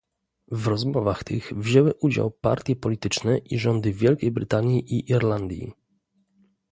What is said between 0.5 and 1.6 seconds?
W rozmowach tych